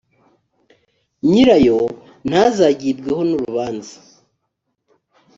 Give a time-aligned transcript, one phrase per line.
[1.29, 1.79] nyirayo
[2.29, 3.95] ntazagibweho n urubanza